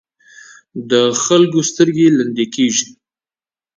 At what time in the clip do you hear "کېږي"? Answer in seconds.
2.55-2.87